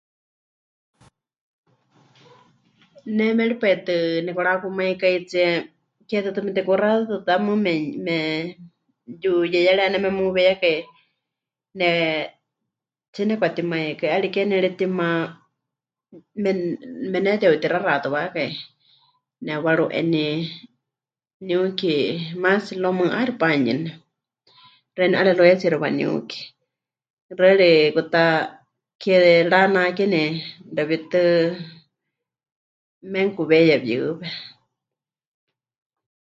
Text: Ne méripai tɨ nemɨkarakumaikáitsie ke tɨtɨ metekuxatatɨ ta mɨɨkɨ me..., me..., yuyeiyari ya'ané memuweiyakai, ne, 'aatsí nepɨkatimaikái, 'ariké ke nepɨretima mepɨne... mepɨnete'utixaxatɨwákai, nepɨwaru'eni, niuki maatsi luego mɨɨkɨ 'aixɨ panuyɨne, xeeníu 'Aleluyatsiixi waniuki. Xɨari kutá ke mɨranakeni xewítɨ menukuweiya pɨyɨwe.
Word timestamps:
Ne 3.17 3.25
méripai 3.37 3.75
tɨ 3.87 3.95
nemɨkarakumaikáitsie 4.25 5.47
ke 6.09 6.17
tɨtɨ 6.23 6.39
metekuxatatɨ 6.45 7.15
ta 7.27 7.33
mɨɨkɨ 7.45 7.63
me..., 7.65 7.73
me..., 8.05 8.17
yuyeiyari 9.23 9.81
ya'ané 9.81 9.97
memuweiyakai, 10.01 10.77
ne, 11.79 11.87
'aatsí 12.07 13.21
nepɨkatimaikái, 13.27 14.09
'ariké 14.13 14.41
ke 14.43 14.49
nepɨretima 14.49 15.07
mepɨne... 16.43 16.49
mepɨnete'utixaxatɨwákai, 17.11 18.49
nepɨwaru'eni, 19.45 20.25
niuki 21.47 21.93
maatsi 22.41 22.73
luego 22.81 22.97
mɨɨkɨ 22.99 23.15
'aixɨ 23.17 23.33
panuyɨne, 23.41 23.89
xeeníu 24.95 25.17
'Aleluyatsiixi 25.17 25.81
waniuki. 25.83 26.39
Xɨari 27.37 27.71
kutá 27.95 28.23
ke 29.01 29.13
mɨranakeni 29.23 30.23
xewítɨ 30.75 31.21
menukuweiya 33.13 33.77
pɨyɨwe. 33.83 34.27